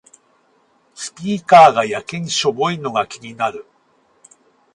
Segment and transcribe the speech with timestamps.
[0.95, 3.67] スピーカーがやけにしょぼいのが気になる